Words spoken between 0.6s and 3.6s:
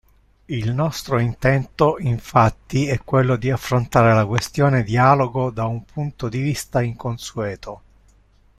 nostro intento, infatti, è quello di